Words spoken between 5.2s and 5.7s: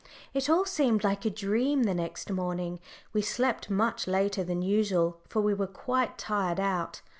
for we were